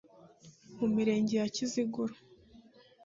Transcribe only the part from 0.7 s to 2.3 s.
mu mirenge ya Kiziguro